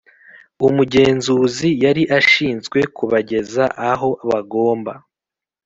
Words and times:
Umugenzuzi 0.67 1.69
yari 1.83 2.03
ashinzwe 2.19 2.79
kubageza 2.97 3.63
aho 3.91 4.09
bagomba 4.29 4.93